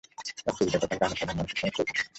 তার 0.37 0.53
কবিতা 0.57 0.77
তথা 0.81 0.95
গানে 1.01 1.15
সাধারণ 1.15 1.37
মানুষের 1.39 1.59
সমস্যা 1.59 1.81
উঠে 1.83 1.93
এসেছে। 1.93 2.03